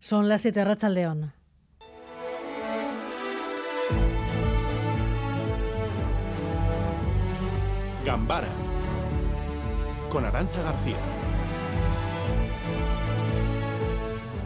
[0.00, 1.34] Son las siete Racha León.
[8.04, 8.48] Gambara
[10.08, 10.96] con Arancha García.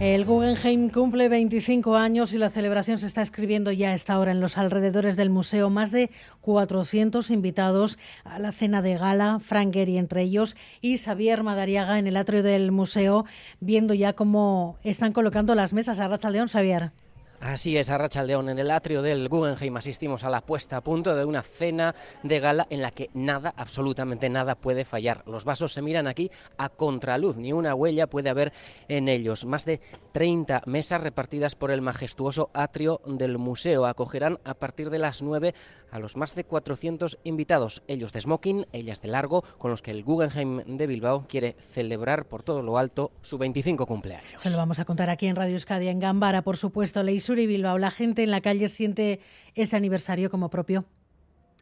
[0.00, 4.30] El Guggenheim cumple 25 años y la celebración se está escribiendo ya a esta hora
[4.30, 5.70] en los alrededores del museo.
[5.70, 11.42] Más de 400 invitados a la cena de gala, Frank Gehry entre ellos y Xavier
[11.42, 13.24] Madariaga en el atrio del museo,
[13.58, 15.98] viendo ya cómo están colocando las mesas.
[15.98, 16.92] A León, Xavier.
[17.40, 21.14] Así es, a León, en el atrio del Guggenheim asistimos a la puesta a punto
[21.14, 25.22] de una cena de gala en la que nada, absolutamente nada puede fallar.
[25.24, 28.52] Los vasos se miran aquí a contraluz, ni una huella puede haber
[28.88, 29.46] en ellos.
[29.46, 29.80] Más de
[30.12, 35.54] 30 mesas repartidas por el majestuoso atrio del museo acogerán a partir de las 9
[35.90, 39.90] a los más de 400 invitados, ellos de smoking, ellas de largo, con los que
[39.90, 44.42] el Guggenheim de Bilbao quiere celebrar por todo lo alto su 25 cumpleaños.
[44.42, 47.46] Se lo vamos a contar aquí en Radio Euskadi, en Gambara, por supuesto, Leisur y
[47.46, 47.78] Bilbao.
[47.78, 49.20] La gente en la calle siente
[49.54, 50.86] este aniversario como propio.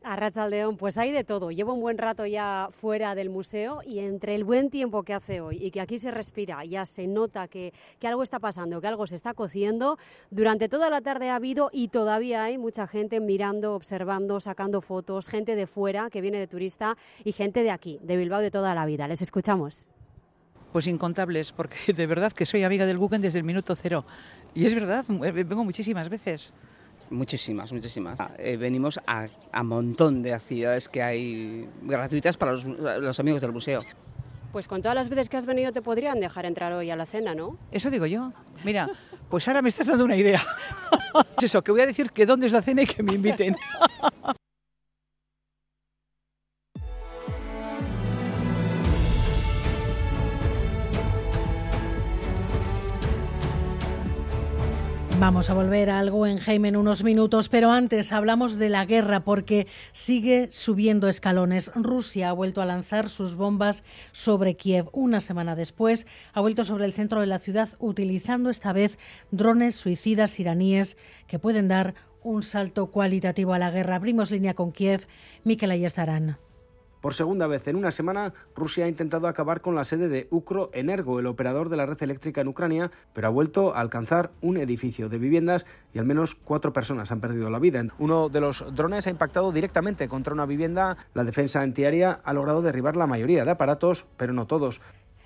[0.06, 1.50] A León, pues hay de todo.
[1.50, 5.40] Llevo un buen rato ya fuera del museo y entre el buen tiempo que hace
[5.40, 8.86] hoy y que aquí se respira, ya se nota que, que, algo está pasando, que
[8.86, 9.98] algo se está cociendo.
[10.30, 15.26] Durante toda la tarde ha habido y todavía hay mucha gente mirando, observando, sacando fotos,
[15.26, 18.76] gente de fuera que viene de turista y gente de aquí, de Bilbao de toda
[18.76, 19.08] la vida.
[19.08, 19.88] Les escuchamos.
[20.76, 24.04] Pues incontables, porque de verdad que soy amiga del Guggen desde el minuto cero.
[24.54, 26.52] Y es verdad, vengo muchísimas veces.
[27.08, 28.20] Muchísimas, muchísimas.
[28.20, 29.26] Ah, eh, venimos a,
[29.58, 33.80] un montón de actividades que hay gratuitas para los, amigos del museo.
[34.52, 37.06] Pues con todas las veces que has venido te podrían dejar entrar hoy a la
[37.06, 37.56] cena, ¿no?
[37.72, 38.34] Eso digo yo.
[38.62, 38.90] Mira,
[39.30, 40.42] pues ahora me estás dando una idea.
[41.38, 43.56] es eso, que voy a decir que dónde es la cena y que me inviten.
[55.26, 58.84] Vamos a volver a algo en Jaime en unos minutos, pero antes hablamos de la
[58.84, 61.72] guerra porque sigue subiendo escalones.
[61.74, 63.82] Rusia ha vuelto a lanzar sus bombas
[64.12, 64.88] sobre Kiev.
[64.92, 69.00] Una semana después ha vuelto sobre el centro de la ciudad utilizando esta vez
[69.32, 73.96] drones suicidas iraníes que pueden dar un salto cualitativo a la guerra.
[73.96, 75.08] Abrimos línea con Kiev.
[75.42, 76.38] Mikel Ayestarán.
[77.06, 81.20] Por segunda vez en una semana, Rusia ha intentado acabar con la sede de Ukroenergo,
[81.20, 85.08] el operador de la red eléctrica en Ucrania, pero ha vuelto a alcanzar un edificio
[85.08, 87.84] de viviendas y al menos cuatro personas han perdido la vida.
[88.00, 90.96] Uno de los drones ha impactado directamente contra una vivienda.
[91.14, 94.80] La defensa antiaérea ha logrado derribar la mayoría de aparatos, pero no todos.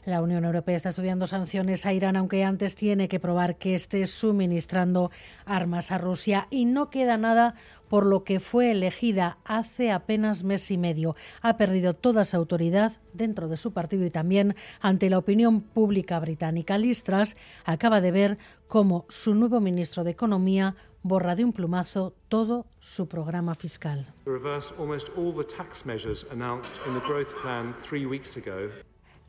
[0.06, 4.06] La Unión Europea está estudiando sanciones a Irán, aunque antes tiene que probar que esté
[4.06, 5.11] suministrando
[5.44, 6.47] armas a Rusia.
[6.50, 7.55] Y no queda nada
[7.88, 11.16] por lo que fue elegida hace apenas mes y medio.
[11.43, 16.19] Ha perdido toda su autoridad dentro de su partido y también ante la opinión pública
[16.19, 16.78] británica.
[16.78, 22.66] Listras acaba de ver cómo su nuevo ministro de Economía borra de un plumazo todo
[22.78, 24.15] su programa fiscal.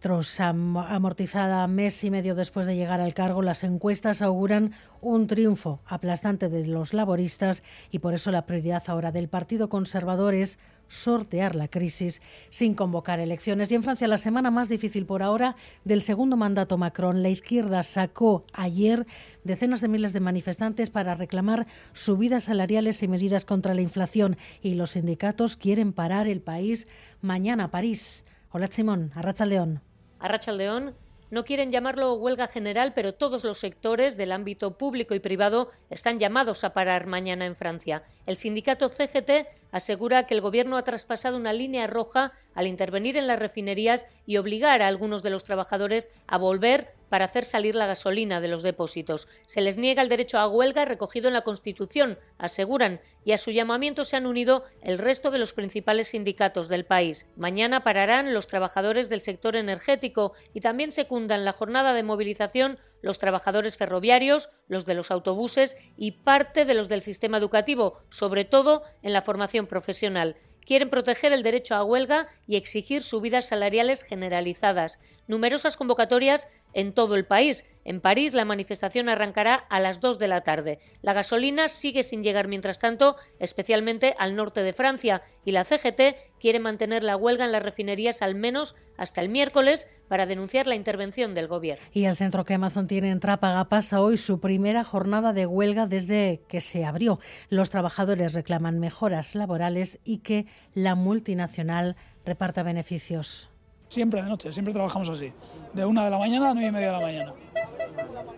[0.01, 5.79] Tras amortizada mes y medio después de llegar al cargo, las encuestas auguran un triunfo
[5.85, 10.57] aplastante de los laboristas y por eso la prioridad ahora del Partido Conservador es
[10.87, 12.19] sortear la crisis
[12.49, 13.71] sin convocar elecciones.
[13.71, 17.83] Y en Francia, la semana más difícil por ahora del segundo mandato Macron, la izquierda
[17.83, 19.05] sacó ayer
[19.43, 24.73] decenas de miles de manifestantes para reclamar subidas salariales y medidas contra la inflación y
[24.73, 26.87] los sindicatos quieren parar el país
[27.21, 28.25] mañana a París.
[28.49, 29.90] Hola Simón, Arracha León.
[30.21, 30.95] A León
[31.31, 36.19] no quieren llamarlo huelga general, pero todos los sectores del ámbito público y privado están
[36.19, 38.03] llamados a parar mañana en Francia.
[38.25, 43.27] El sindicato CGT asegura que el Gobierno ha traspasado una línea roja al intervenir en
[43.27, 47.87] las refinerías y obligar a algunos de los trabajadores a volver para hacer salir la
[47.87, 49.27] gasolina de los depósitos.
[49.45, 53.51] Se les niega el derecho a huelga recogido en la Constitución, aseguran, y a su
[53.51, 57.27] llamamiento se han unido el resto de los principales sindicatos del país.
[57.35, 63.17] Mañana pararán los trabajadores del sector energético y también secundan la jornada de movilización los
[63.17, 68.83] trabajadores ferroviarios, los de los autobuses y parte de los del sistema educativo, sobre todo
[69.01, 70.37] en la formación profesional.
[70.65, 74.99] Quieren proteger el derecho a huelga y exigir subidas salariales generalizadas.
[75.27, 77.65] Numerosas convocatorias en todo el país.
[77.83, 80.79] En París la manifestación arrancará a las 2 de la tarde.
[81.01, 86.15] La gasolina sigue sin llegar mientras tanto, especialmente al norte de Francia, y la CGT
[86.39, 90.75] quiere mantener la huelga en las refinerías al menos hasta el miércoles para denunciar la
[90.75, 91.83] intervención del gobierno.
[91.91, 95.87] Y el centro que Amazon tiene en Trápaga pasa hoy su primera jornada de huelga
[95.87, 97.19] desde que se abrió.
[97.49, 101.95] Los trabajadores reclaman mejoras laborales y que la multinacional
[102.25, 103.50] reparta beneficios.
[103.91, 105.33] Siempre de noche, siempre trabajamos así.
[105.73, 107.33] De una de la mañana a nueve y media de la mañana.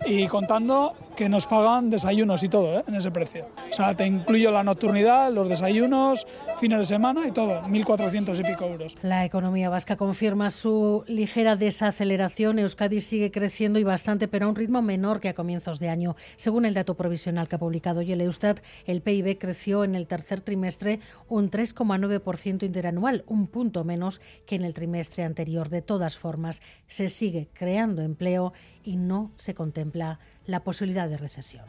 [0.04, 2.84] y contando que nos pagan desayunos y todo ¿eh?
[2.88, 3.46] en ese precio.
[3.70, 6.26] O sea, te incluyo la nocturnidad, los desayunos,
[6.64, 8.96] fines de semana y todo, 1.400 y pico euros.
[9.02, 12.58] La economía vasca confirma su ligera desaceleración.
[12.58, 16.16] Euskadi sigue creciendo y bastante, pero a un ritmo menor que a comienzos de año.
[16.36, 20.06] Según el dato provisional que ha publicado hoy el Eustat, el PIB creció en el
[20.06, 25.68] tercer trimestre un 3,9% interanual, un punto menos que en el trimestre anterior.
[25.68, 31.66] De todas formas, se sigue creando empleo y no se contempla la posibilidad de recesión.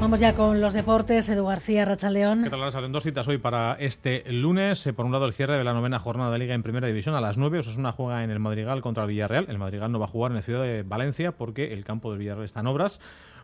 [0.00, 1.28] Vamos ya con los deportes.
[1.28, 2.44] Edu García, Rachaldeón.
[2.44, 4.86] ¿Qué tal, Salen Dos citas hoy para este lunes.
[4.86, 7.14] Eh, por un lado, el cierre de la novena jornada de Liga en Primera División
[7.14, 7.60] a las 9.
[7.76, 9.44] una juega en el Madrigal contra el Villarreal.
[9.50, 12.18] El Madrigal no va a jugar en la ciudad de Valencia porque el campo del
[12.18, 12.98] Villarreal está en obras.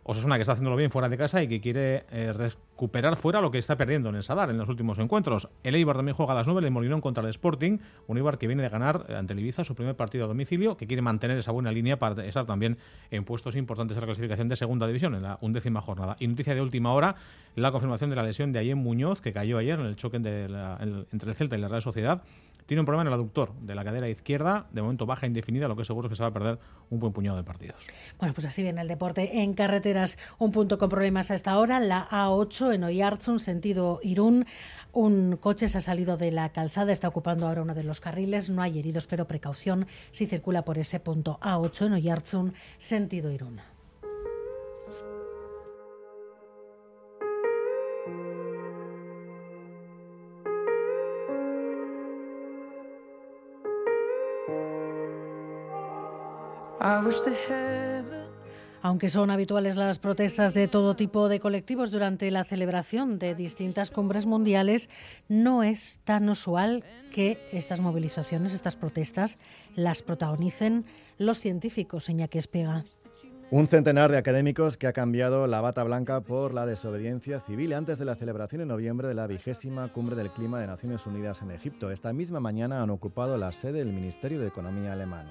[0.07, 3.51] Osasuna que está haciéndolo bien fuera de casa y que quiere eh, recuperar fuera lo
[3.51, 5.49] que está perdiendo en el Sadar en los últimos encuentros.
[5.63, 8.47] El Eibar también juega a las 9, el Molinón contra el Sporting, un Eibar que
[8.47, 11.37] viene de ganar eh, ante el Ibiza su primer partido a domicilio, que quiere mantener
[11.37, 12.77] esa buena línea para estar también
[13.11, 16.15] en puestos importantes en la clasificación de segunda división en la undécima jornada.
[16.19, 17.15] Y noticia de última hora,
[17.55, 20.45] la confirmación de la lesión de Ayen Muñoz, que cayó ayer en el choque entre
[20.45, 22.23] el Celta y la Real Sociedad
[22.67, 25.75] tiene un problema en el aductor de la cadera izquierda, de momento baja indefinida, lo
[25.75, 26.59] que seguro es que se va a perder
[26.89, 27.81] un buen puñado de partidos.
[28.19, 30.17] Bueno, pues así viene el deporte en carreteras.
[30.37, 34.45] Un punto con problemas a esta hora, la A8 en Oyarzun, sentido Irún.
[34.91, 38.49] Un coche se ha salido de la calzada, está ocupando ahora uno de los carriles.
[38.49, 43.61] No hay heridos, pero precaución si circula por ese punto A8 en Oyarzun, sentido Irún.
[58.81, 63.91] Aunque son habituales las protestas de todo tipo de colectivos durante la celebración de distintas
[63.91, 64.89] cumbres mundiales,
[65.27, 66.83] no es tan usual
[67.13, 69.39] que estas movilizaciones, estas protestas,
[69.75, 70.85] las protagonicen
[71.17, 72.85] los científicos, que Espega.
[73.49, 77.97] Un centenar de académicos que ha cambiado la bata blanca por la desobediencia civil antes
[77.97, 81.51] de la celebración en noviembre de la vigésima cumbre del clima de Naciones Unidas en
[81.51, 81.89] Egipto.
[81.89, 85.27] Esta misma mañana han ocupado la sede del Ministerio de Economía alemán.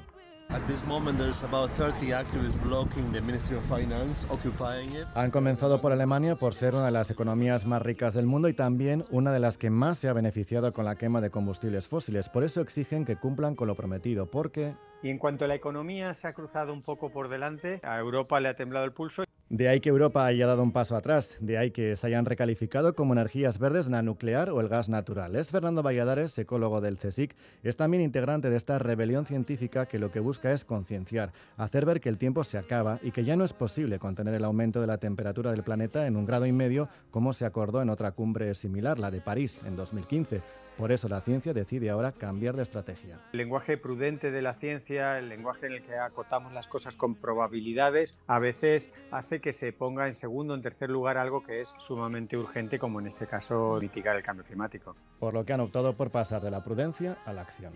[5.14, 8.54] Han comenzado por Alemania por ser una de las economías más ricas del mundo y
[8.54, 12.28] también una de las que más se ha beneficiado con la quema de combustibles fósiles.
[12.28, 16.14] Por eso exigen que cumplan con lo prometido, porque y en cuanto a la economía
[16.14, 19.25] se ha cruzado un poco por delante, a Europa le ha temblado el pulso.
[19.48, 22.96] De ahí que Europa haya dado un paso atrás, de ahí que se hayan recalificado
[22.96, 25.36] como energías verdes la nuclear o el gas natural.
[25.36, 30.10] Es Fernando Valladares, ecólogo del CSIC, es también integrante de esta rebelión científica que lo
[30.10, 33.44] que busca es concienciar, hacer ver que el tiempo se acaba y que ya no
[33.44, 36.88] es posible contener el aumento de la temperatura del planeta en un grado y medio
[37.12, 40.42] como se acordó en otra cumbre similar, la de París, en 2015.
[40.76, 43.18] Por eso la ciencia decide ahora cambiar de estrategia.
[43.32, 47.14] El lenguaje prudente de la ciencia, el lenguaje en el que acotamos las cosas con
[47.14, 48.90] probabilidades, a veces
[49.36, 52.78] hace que se ponga en segundo o en tercer lugar algo que es sumamente urgente,
[52.78, 54.96] como en este caso mitigar el cambio climático.
[55.18, 57.72] Por lo que han optado por pasar de la prudencia a la acción.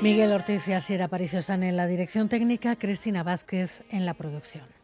[0.00, 4.79] Miguel Ortiz y Asier Aparicio están en la dirección técnica, Cristina Vázquez en la producción.